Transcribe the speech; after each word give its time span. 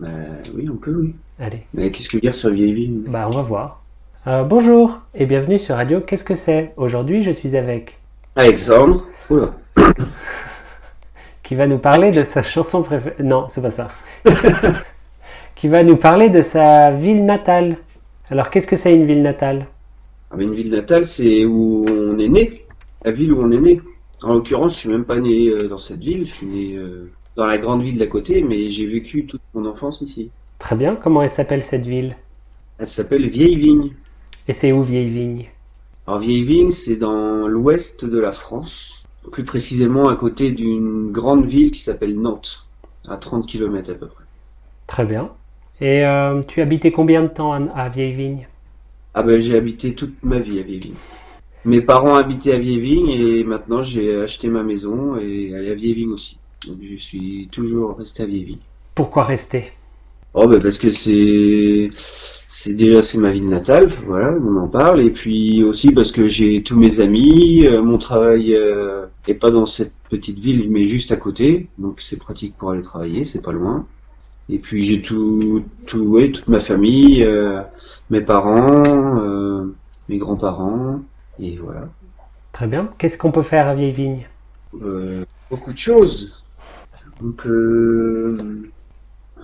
Bah 0.00 0.08
oui, 0.54 0.66
on 0.72 0.76
peut, 0.76 0.94
oui. 0.98 1.14
Allez, 1.38 1.60
Mais 1.74 1.90
qu'est-ce 1.90 2.08
que 2.08 2.16
dire 2.16 2.34
sur 2.34 2.48
Vieille 2.48 2.72
Vigne 2.72 3.02
bah 3.06 3.28
on 3.30 3.36
va 3.36 3.42
voir. 3.42 3.82
Euh, 4.26 4.44
bonjour 4.44 5.02
et 5.14 5.26
bienvenue 5.26 5.58
sur 5.58 5.76
Radio 5.76 6.00
Qu'est-ce 6.00 6.24
que 6.24 6.34
c'est? 6.34 6.72
Aujourd'hui, 6.78 7.20
je 7.20 7.30
suis 7.30 7.54
avec 7.54 7.98
Alexandre. 8.34 9.04
Oula. 9.28 9.50
qui 11.42 11.54
va 11.54 11.66
nous 11.66 11.76
parler 11.76 12.12
de 12.12 12.24
sa 12.24 12.42
chanson 12.42 12.82
préférée. 12.82 13.22
Non, 13.22 13.44
c'est 13.48 13.60
pas 13.60 13.70
ça. 13.70 13.88
qui 15.54 15.68
va 15.68 15.84
nous 15.84 15.96
parler 15.98 16.30
de 16.30 16.40
sa 16.40 16.92
ville 16.92 17.26
natale. 17.26 17.76
Alors, 18.30 18.48
qu'est-ce 18.48 18.66
que 18.66 18.76
c'est 18.76 18.94
une 18.94 19.04
ville 19.04 19.20
natale? 19.20 19.66
Ah, 20.30 20.36
mais 20.38 20.44
une 20.44 20.54
ville 20.54 20.70
natale, 20.70 21.04
c'est 21.04 21.44
où 21.44 21.84
on 21.90 22.18
est 22.18 22.30
né. 22.30 22.54
La 23.04 23.12
ville 23.12 23.34
où 23.34 23.42
on 23.42 23.50
est 23.50 23.60
né. 23.60 23.82
En 24.22 24.32
l'occurrence, 24.32 24.72
je 24.76 24.78
suis 24.78 24.88
même 24.88 25.04
pas 25.04 25.20
né 25.20 25.48
euh, 25.48 25.68
dans 25.68 25.78
cette 25.78 26.00
ville. 26.00 26.26
Je 26.26 26.32
suis 26.32 26.46
né 26.46 26.76
euh, 26.78 27.10
dans 27.36 27.46
la 27.46 27.58
grande 27.58 27.82
ville 27.82 27.98
d'à 27.98 28.06
côté, 28.06 28.42
mais 28.42 28.70
j'ai 28.70 28.86
vécu 28.86 29.26
toute 29.26 29.42
mon 29.54 29.66
enfance 29.66 30.00
ici. 30.00 30.30
Très 30.58 30.76
bien, 30.76 30.96
comment 30.96 31.22
elle 31.22 31.28
s'appelle 31.30 31.62
cette 31.62 31.86
ville? 31.86 32.16
Elle 32.78 32.88
s'appelle 32.88 33.28
Vieille 33.28 33.56
Vigne. 33.56 33.90
Et 34.48 34.52
c'est 34.52 34.72
où 34.72 34.82
Vieille 34.82 35.08
Vigne? 35.10 35.46
Alors 36.06 36.20
Vieille 36.20 36.44
Vigne, 36.44 36.72
c'est 36.72 36.96
dans 36.96 37.46
l'ouest 37.46 38.04
de 38.04 38.18
la 38.18 38.32
France, 38.32 39.04
plus 39.32 39.44
précisément 39.44 40.08
à 40.08 40.16
côté 40.16 40.50
d'une 40.50 41.12
grande 41.12 41.46
ville 41.46 41.70
qui 41.70 41.80
s'appelle 41.80 42.18
Nantes, 42.18 42.66
à 43.08 43.16
30 43.16 43.46
km 43.46 43.90
à 43.90 43.94
peu 43.94 44.06
près. 44.06 44.24
Très 44.86 45.04
bien. 45.04 45.30
Et 45.80 46.04
euh, 46.04 46.42
tu 46.42 46.60
habitais 46.60 46.90
combien 46.90 47.22
de 47.22 47.28
temps 47.28 47.52
à, 47.52 47.62
à 47.72 47.88
Vieille 47.88 48.12
Vigne? 48.12 48.48
Ah 49.14 49.22
ben 49.22 49.40
j'ai 49.40 49.56
habité 49.56 49.94
toute 49.94 50.22
ma 50.22 50.38
vie 50.38 50.58
à 50.58 50.62
Vieille 50.62 50.80
Vigne. 50.80 50.94
Mes 51.64 51.80
parents 51.80 52.14
habitaient 52.14 52.54
à 52.54 52.58
Vieille 52.58 52.80
Vigne 52.80 53.08
et 53.08 53.44
maintenant 53.44 53.82
j'ai 53.82 54.20
acheté 54.20 54.48
ma 54.48 54.62
maison 54.62 55.16
et 55.16 55.50
elle 55.50 55.66
est 55.66 55.70
à 55.70 55.74
Vieille 55.74 55.94
Vigne 55.94 56.12
aussi. 56.12 56.38
Je 56.80 56.96
suis 56.96 57.48
toujours 57.50 57.96
resté 57.96 58.22
à 58.22 58.26
Vieille 58.26 58.44
Vigne. 58.44 58.58
Pourquoi 58.94 59.24
rester? 59.24 59.72
Oh 60.34 60.46
ben 60.46 60.60
parce 60.62 60.78
que 60.78 60.90
c'est 60.90 61.90
c'est 62.46 62.74
déjà 62.74 63.02
c'est 63.02 63.18
ma 63.18 63.30
ville 63.30 63.48
natale, 63.48 63.88
voilà, 64.06 64.32
on 64.32 64.56
en 64.56 64.68
parle 64.68 65.00
et 65.00 65.10
puis 65.10 65.64
aussi 65.64 65.90
parce 65.90 66.12
que 66.12 66.28
j'ai 66.28 66.62
tous 66.62 66.76
mes 66.76 67.00
amis, 67.00 67.66
euh, 67.66 67.82
mon 67.82 67.98
travail 67.98 68.54
euh, 68.54 69.06
est 69.26 69.34
pas 69.34 69.50
dans 69.50 69.66
cette 69.66 69.92
petite 70.08 70.38
ville 70.38 70.70
mais 70.70 70.86
juste 70.86 71.10
à 71.10 71.16
côté, 71.16 71.68
donc 71.78 72.00
c'est 72.00 72.16
pratique 72.16 72.56
pour 72.56 72.70
aller 72.70 72.82
travailler, 72.82 73.24
c'est 73.24 73.42
pas 73.42 73.52
loin. 73.52 73.86
Et 74.48 74.58
puis 74.58 74.84
j'ai 74.84 75.02
tout 75.02 75.64
tout 75.86 76.02
ouais, 76.02 76.30
toute 76.30 76.48
ma 76.48 76.60
famille, 76.60 77.24
euh, 77.24 77.60
mes 78.10 78.20
parents, 78.20 78.82
euh, 78.86 79.74
mes 80.08 80.18
grands-parents 80.18 81.00
et 81.40 81.56
voilà. 81.56 81.88
Très 82.52 82.66
bien. 82.66 82.88
Qu'est-ce 82.98 83.18
qu'on 83.18 83.32
peut 83.32 83.42
faire 83.42 83.66
à 83.66 83.74
Vieille 83.74 83.92
Vigne 83.92 84.26
beaucoup 85.50 85.72
de 85.72 85.78
choses. 85.78 86.39
On 87.22 87.32
peut, 87.32 88.38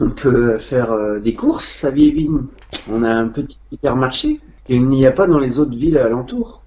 on 0.00 0.10
peut 0.10 0.58
faire 0.58 0.92
euh, 0.92 1.18
des 1.18 1.34
courses 1.34 1.84
à 1.84 1.90
Vieille-Vigne. 1.90 2.42
On 2.90 3.02
a 3.02 3.10
un 3.10 3.28
petit 3.28 3.58
hypermarché 3.70 4.40
qu'il 4.66 4.88
n'y 4.88 5.06
a 5.06 5.12
pas 5.12 5.26
dans 5.26 5.38
les 5.38 5.58
autres 5.58 5.76
villes 5.76 5.98
alentours. 5.98 6.62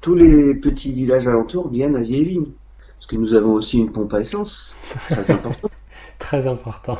Tous 0.00 0.14
les 0.14 0.54
petits 0.54 0.92
villages 0.92 1.26
alentours 1.26 1.68
viennent 1.68 1.96
à 1.96 2.00
Vieille-Vigne. 2.00 2.46
Parce 2.96 3.06
que 3.06 3.16
nous 3.16 3.34
avons 3.34 3.52
aussi 3.52 3.78
une 3.78 3.92
pompe 3.92 4.14
à 4.14 4.20
essence. 4.20 4.74
Très 5.10 5.30
important. 5.32 5.68
Très 6.18 6.46
important. 6.46 6.98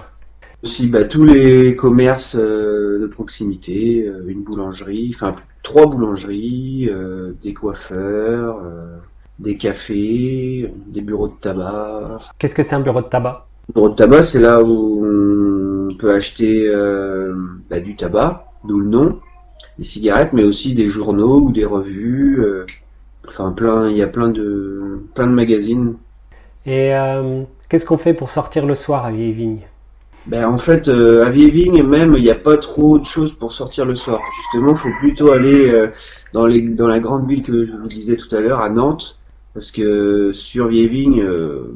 aussi 0.62 0.86
bah, 0.88 1.04
tous 1.04 1.24
les 1.24 1.74
commerces 1.74 2.36
euh, 2.36 2.98
de 3.00 3.06
proximité, 3.06 4.06
euh, 4.06 4.28
une 4.28 4.42
boulangerie, 4.42 5.12
enfin 5.14 5.36
trois 5.62 5.86
boulangeries, 5.86 6.88
euh, 6.90 7.32
des 7.42 7.54
coiffeurs, 7.54 8.60
des 9.38 9.56
cafés, 9.56 10.72
des 10.88 11.00
bureaux 11.02 11.28
de 11.28 11.34
tabac, 11.40 12.20
Qu'est-ce 12.38 12.54
que 12.54 12.62
c'est 12.62 12.74
un 12.74 12.80
bureau 12.80 13.02
de 13.02 13.06
tabac? 13.08 13.46
Bureau 13.74 13.88
de 13.90 13.94
tabac, 13.94 14.22
c'est 14.22 14.40
là 14.40 14.62
où 14.62 15.04
on 15.90 15.94
peut 15.96 16.12
acheter 16.14 16.66
euh, 16.68 17.34
bah, 17.70 17.80
du 17.80 17.96
tabac, 17.96 18.46
d'où 18.64 18.78
le 18.80 18.88
nom, 18.88 19.20
des 19.78 19.84
cigarettes, 19.84 20.32
mais 20.32 20.44
aussi 20.44 20.74
des 20.74 20.88
journaux 20.88 21.40
ou 21.40 21.52
des 21.52 21.64
revues. 21.64 22.40
euh, 22.40 22.66
enfin, 23.28 23.52
plein, 23.52 23.88
il 23.90 23.96
y 23.96 24.02
a 24.02 24.06
plein 24.08 24.28
de, 24.30 25.02
plein 25.14 25.26
de 25.26 25.32
magazines. 25.32 25.96
Et 26.64 26.94
euh, 26.94 27.42
qu'est-ce 27.68 27.86
qu'on 27.86 27.98
fait 27.98 28.14
pour 28.14 28.30
sortir 28.30 28.66
le 28.66 28.74
soir 28.74 29.04
à 29.04 29.12
Vieille 29.12 29.32
Vigne 29.32 29.60
Ben, 30.26 30.46
en 30.48 30.58
fait, 30.58 30.88
euh, 30.88 31.24
à 31.26 31.30
Vieille-Vigne, 31.30 31.82
même, 31.84 32.14
il 32.18 32.22
n'y 32.24 32.30
a 32.30 32.34
pas 32.34 32.56
trop 32.56 32.98
de 32.98 33.04
choses 33.04 33.32
pour 33.32 33.52
sortir 33.52 33.84
le 33.84 33.94
soir. 33.94 34.20
Justement, 34.36 34.72
il 34.72 34.78
faut 34.78 34.92
plutôt 35.00 35.30
aller 35.32 35.70
euh, 35.70 35.88
dans, 36.32 36.46
les, 36.46 36.62
dans 36.62 36.88
la 36.88 36.98
grande 37.00 37.28
ville 37.28 37.42
que 37.42 37.64
je 37.66 37.72
vous 37.72 37.86
disais 37.88 38.16
tout 38.16 38.34
à 38.34 38.40
l'heure, 38.40 38.60
à 38.60 38.68
Nantes, 38.68 39.18
parce 39.56 39.70
que 39.70 40.32
sur 40.34 40.68
Vieille-Vigne, 40.68 41.22
euh, 41.22 41.74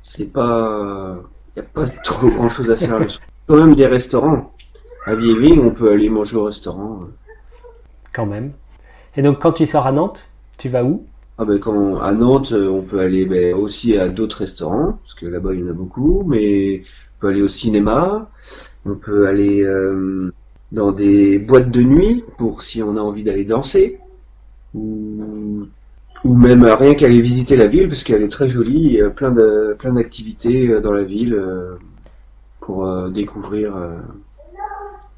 c'est 0.00 0.32
pas, 0.32 1.18
il 1.56 1.60
n'y 1.60 1.66
a 1.66 1.68
pas 1.68 1.88
trop 2.04 2.28
grand-chose 2.28 2.70
à 2.70 2.76
faire. 2.76 3.04
Quand 3.48 3.56
même 3.56 3.74
des 3.74 3.88
restaurants. 3.88 4.52
À 5.04 5.16
Vieille-Vigne, 5.16 5.58
on 5.58 5.72
peut 5.72 5.90
aller 5.90 6.08
manger 6.08 6.36
au 6.36 6.44
restaurant. 6.44 7.00
Quand 8.12 8.26
même. 8.26 8.52
Et 9.16 9.22
donc, 9.22 9.40
quand 9.40 9.50
tu 9.50 9.66
sors 9.66 9.88
à 9.88 9.90
Nantes, 9.92 10.28
tu 10.56 10.68
vas 10.68 10.84
où? 10.84 11.04
Ah 11.36 11.44
ben 11.44 11.58
quand 11.58 11.98
à 11.98 12.12
Nantes, 12.12 12.52
euh, 12.52 12.68
on 12.68 12.82
peut 12.82 13.00
aller 13.00 13.26
ben, 13.26 13.54
aussi 13.54 13.96
à 13.96 14.08
d'autres 14.08 14.38
restaurants, 14.38 15.00
parce 15.02 15.14
que 15.14 15.26
là-bas 15.26 15.52
il 15.52 15.60
y 15.60 15.64
en 15.64 15.70
a 15.70 15.72
beaucoup, 15.72 16.22
mais 16.28 16.84
on 17.16 17.20
peut 17.22 17.28
aller 17.30 17.42
au 17.42 17.48
cinéma, 17.48 18.30
on 18.84 18.94
peut 18.94 19.26
aller 19.26 19.64
euh, 19.64 20.32
dans 20.70 20.92
des 20.92 21.40
boîtes 21.40 21.72
de 21.72 21.82
nuit 21.82 22.22
pour 22.38 22.62
si 22.62 22.84
on 22.84 22.96
a 22.96 23.00
envie 23.00 23.24
d'aller 23.24 23.44
danser, 23.44 23.98
ou, 24.74 25.24
ou 26.26 26.34
même 26.34 26.64
rien 26.64 26.94
qu'aller 26.94 27.20
visiter 27.20 27.56
la 27.56 27.68
ville, 27.68 27.88
parce 27.88 28.02
qu'elle 28.02 28.22
est 28.22 28.28
très 28.28 28.48
jolie, 28.48 29.00
a 29.00 29.10
plein 29.10 29.30
de 29.30 29.76
plein 29.78 29.92
d'activités 29.92 30.68
euh, 30.68 30.80
dans 30.80 30.92
la 30.92 31.04
ville 31.04 31.34
euh, 31.34 31.76
pour 32.60 32.86
euh, 32.86 33.08
découvrir 33.10 33.74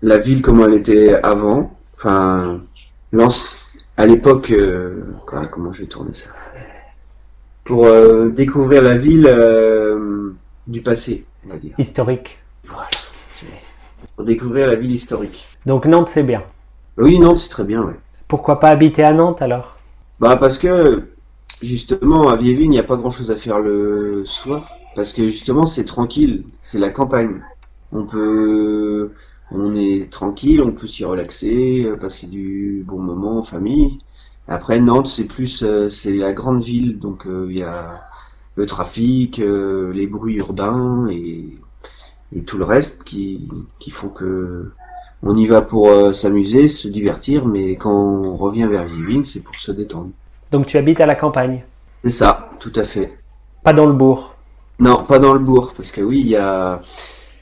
la 0.03 0.19
ville 0.19 0.43
comme 0.43 0.61
elle 0.61 0.75
était 0.75 1.15
avant, 1.23 1.77
enfin 1.97 2.61
à 3.97 4.07
l'époque, 4.07 4.53
comment 5.51 5.73
je 5.73 5.81
vais 5.81 5.89
tourner 5.89 6.13
ça? 6.13 6.31
Pour 7.65 7.87
découvrir 8.31 8.83
la 8.83 8.97
ville 8.97 9.29
du 10.67 10.83
passé, 10.83 11.25
on 11.45 11.49
va 11.49 11.59
dire. 11.59 11.75
Historique. 11.79 12.39
Voilà. 12.65 12.89
Pour 14.15 14.25
découvrir 14.25 14.67
la 14.67 14.75
ville 14.77 14.93
historique. 14.93 15.49
Donc, 15.67 15.87
Nantes, 15.87 16.09
c'est 16.09 16.23
bien. 16.23 16.43
Oui, 16.97 17.19
Nantes, 17.19 17.39
c'est 17.39 17.49
très 17.49 17.65
bien, 17.65 17.83
ouais. 17.83 17.97
Pourquoi 18.29 18.61
pas 18.61 18.69
habiter 18.69 19.03
à 19.03 19.13
Nantes 19.13 19.43
alors? 19.43 19.78
Bah 20.21 20.37
parce 20.37 20.59
que 20.59 21.09
justement 21.63 22.29
à 22.29 22.37
Vieille-Vigne, 22.37 22.73
il 22.73 22.77
n'y 22.77 22.79
a 22.79 22.83
pas 22.85 22.97
grand-chose 22.97 23.31
à 23.31 23.37
faire 23.37 23.61
le 23.61 24.25
soir, 24.27 24.69
parce 24.95 25.13
que 25.13 25.29
justement 25.29 25.67
c'est 25.67 25.85
tranquille, 25.85 26.45
c'est 26.63 26.79
la 26.79 26.91
campagne. 26.91 27.41
On 27.93 28.05
peut, 28.07 29.13
on 29.51 29.75
est 29.77 30.11
tranquille, 30.13 30.63
on 30.63 30.73
peut 30.73 30.89
s'y 30.89 31.05
relaxer, 31.05 31.89
passer 32.01 32.27
du 32.27 32.85
bon 32.87 32.99
moment 33.01 33.39
en 33.39 33.43
famille. 33.43 33.99
Après 34.49 34.81
Nantes, 34.81 35.07
c'est 35.09 35.25
plus, 35.27 35.63
euh, 35.63 35.91
c'est 35.91 36.15
la 36.15 36.33
grande 36.33 36.63
ville, 36.65 36.99
donc 36.99 37.27
euh, 37.27 37.47
il 37.51 37.59
y 37.59 37.63
a 37.63 38.03
le 38.57 38.67
trafic, 38.67 39.39
euh, 39.41 39.93
les 39.93 40.07
bruits 40.07 40.37
urbains 40.37 41.07
et, 41.11 41.59
et 42.35 42.43
tout 42.45 42.59
le 42.59 42.65
reste 42.65 43.05
qui, 43.05 43.49
qui 43.79 43.91
font 43.91 44.09
que 44.09 44.73
on 45.23 45.35
y 45.37 45.47
va 45.47 45.63
pour 45.63 45.89
euh, 45.89 46.13
s'amuser, 46.13 46.69
se 46.69 46.89
divertir, 46.89 47.47
mais 47.47 47.77
quand 47.77 47.93
on 47.93 48.37
revient 48.37 48.67
vers 48.67 48.85
Vieille-Vigne, 48.85 49.25
c'est 49.25 49.43
pour 49.43 49.55
se 49.57 49.73
détendre. 49.73 50.11
Donc, 50.53 50.67
tu 50.67 50.77
habites 50.77 51.01
à 51.01 51.07
la 51.07 51.15
campagne, 51.15 51.65
C'est 52.05 52.11
ça, 52.11 52.51
tout 52.61 52.73
à 52.77 52.85
fait. 52.85 53.13
pas 53.65 53.73
dans 53.73 53.87
le 53.87 53.93
bourg. 53.93 54.35
Non, 54.79 55.05
pas 55.05 55.19
dans 55.19 55.33
le 55.33 55.41
bourg, 55.41 55.73
parce 55.77 55.91
que 55.91 56.01
oui, 56.01 56.21
il 56.21 56.29
y 56.29 56.37
a 56.37 56.81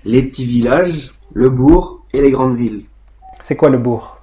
les 0.05 0.23
petits 0.23 0.47
villages, 0.47 1.15
le 1.35 1.51
bourg 1.51 2.01
et 2.15 2.23
les 2.23 2.31
grandes 2.31 2.57
villes. 2.57 2.85
C'est 3.41 3.57
quoi 3.57 3.69
le 3.69 3.79
bourg? 3.79 4.17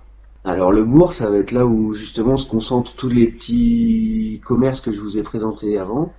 Alors 0.46 0.72
le 0.74 0.84
bourg, 0.84 1.14
ça 1.14 1.30
va 1.30 1.38
être 1.38 1.52
là 1.52 1.66
où 1.66 1.94
justement 1.94 2.36
se 2.36 2.50
concentrent 2.50 2.94
tous 2.96 3.08
les 3.08 3.28
petits 3.28 4.42
commerces 4.44 4.82
que 4.82 4.92
je 4.92 5.00
vous 5.00 5.18
ai 5.18 5.24
présentés 5.24 5.78
avant. 5.78 6.12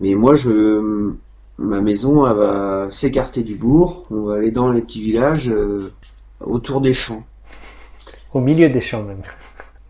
Mais 0.00 0.14
moi, 0.14 0.36
je, 0.36 1.10
ma 1.58 1.80
maison, 1.80 2.26
elle 2.28 2.36
va 2.36 2.86
s'écarter 2.90 3.42
du 3.42 3.56
bourg. 3.56 4.06
On 4.10 4.20
va 4.22 4.34
aller 4.34 4.52
dans 4.52 4.70
les 4.70 4.82
petits 4.82 5.00
villages 5.02 5.48
euh, 5.48 5.90
autour 6.40 6.80
des 6.80 6.92
champs. 6.92 7.24
Au 8.32 8.40
milieu 8.40 8.68
des 8.68 8.80
champs 8.80 9.02
même. 9.02 9.22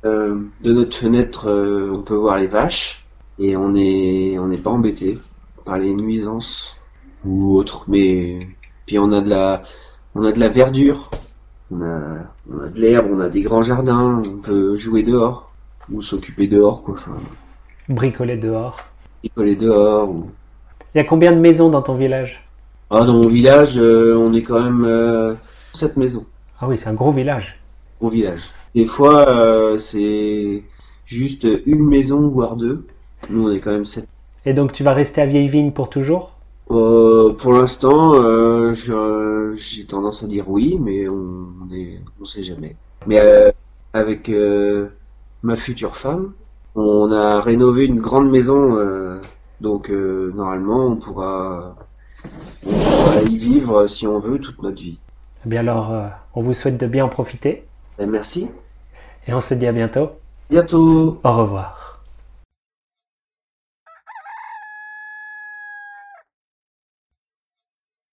Euh, 0.04 0.38
de 0.62 0.72
notre 0.72 0.96
fenêtre, 0.96 1.48
euh, 1.48 1.90
on 1.92 2.02
peut 2.02 2.14
voir 2.14 2.38
les 2.38 2.46
vaches 2.46 3.04
et 3.38 3.56
on 3.56 3.74
est 3.74 4.38
on 4.38 4.46
n'est 4.46 4.58
pas 4.58 4.70
embêté 4.70 5.18
par 5.64 5.78
les 5.78 5.92
nuisances 5.92 6.76
ou 7.24 7.56
autres. 7.56 7.84
Mais 7.88 8.38
puis 8.86 8.98
on 8.98 9.10
a 9.12 9.20
de 9.20 9.28
la 9.28 9.64
on 10.14 10.24
a 10.24 10.30
de 10.30 10.38
la 10.38 10.48
verdure, 10.48 11.10
on 11.72 11.82
a 11.82 12.18
on 12.50 12.60
a 12.60 12.68
de 12.68 12.80
l'herbe, 12.80 13.08
on 13.10 13.20
a 13.20 13.28
des 13.28 13.42
grands 13.42 13.62
jardins, 13.62 14.22
on 14.24 14.38
peut 14.38 14.76
jouer 14.76 15.02
dehors 15.02 15.52
ou 15.90 16.00
s'occuper 16.00 16.46
dehors 16.46 16.82
quoi. 16.84 16.94
Enfin, 16.98 17.20
Bricoler 17.88 18.36
dehors. 18.36 18.76
picoler 19.22 19.56
dehors. 19.56 20.10
Ou... 20.10 20.30
Il 20.94 20.98
y 20.98 21.00
a 21.00 21.04
combien 21.04 21.32
de 21.32 21.40
maisons 21.40 21.70
dans 21.70 21.82
ton 21.82 21.94
village? 21.94 22.48
Ah 22.90 23.04
dans 23.04 23.14
mon 23.14 23.28
village, 23.28 23.78
euh, 23.78 24.16
on 24.16 24.32
est 24.32 24.42
quand 24.42 24.62
même 24.62 25.36
sept 25.74 25.96
maisons 25.96 26.24
Ah 26.60 26.68
oui, 26.68 26.76
c'est 26.76 26.88
un 26.88 26.94
gros 26.94 27.12
village. 27.12 27.60
au 28.00 28.08
village. 28.10 28.42
Des 28.74 28.86
fois, 28.86 29.28
euh, 29.28 29.78
c'est 29.78 30.62
juste 31.06 31.46
une 31.66 31.84
maison, 31.84 32.28
voire 32.28 32.56
deux. 32.56 32.86
Nous, 33.30 33.48
on 33.48 33.52
est 33.52 33.60
quand 33.60 33.70
même 33.72 33.84
sept. 33.84 34.06
Et 34.44 34.52
donc, 34.54 34.72
tu 34.72 34.82
vas 34.82 34.92
rester 34.92 35.20
à 35.20 35.26
Vieille 35.26 35.48
Vigne 35.48 35.72
pour 35.72 35.90
toujours? 35.90 36.36
Euh, 36.70 37.32
pour 37.32 37.52
l'instant, 37.52 38.14
euh, 38.14 38.74
j'ai 39.56 39.84
tendance 39.86 40.22
à 40.22 40.26
dire 40.26 40.48
oui, 40.48 40.78
mais 40.80 41.08
on 41.08 41.48
est, 41.72 42.00
on 42.20 42.24
sait 42.24 42.42
jamais. 42.44 42.76
Mais 43.06 43.20
euh, 43.20 43.50
avec 43.92 44.28
euh, 44.28 44.88
ma 45.42 45.56
future 45.56 45.96
femme, 45.96 46.32
on 46.74 47.10
a 47.10 47.40
rénové 47.40 47.86
une 47.86 48.00
grande 48.00 48.30
maison, 48.30 48.76
euh, 48.76 49.20
donc 49.60 49.90
euh, 49.90 50.32
normalement 50.36 50.86
on 50.88 50.96
pourra, 50.96 51.74
on 52.66 52.70
pourra 52.70 53.22
y 53.22 53.36
vivre 53.38 53.86
si 53.86 54.06
on 54.06 54.20
veut 54.20 54.38
toute 54.38 54.62
notre 54.62 54.80
vie. 54.80 54.98
Eh 55.44 55.48
bien 55.48 55.60
alors, 55.60 55.92
euh, 55.92 56.06
on 56.34 56.40
vous 56.40 56.54
souhaite 56.54 56.78
de 56.78 56.86
bien 56.86 57.04
en 57.04 57.08
profiter 57.08 57.64
Ben, 57.98 58.10
merci. 58.10 58.48
et 59.26 59.32
on 59.34 59.40
se 59.40 59.54
dit 59.54 59.66
à 59.66 59.72
bientôt. 59.72 60.10
Bientôt. 60.50 61.20
Au 61.24 61.32
revoir. 61.32 61.77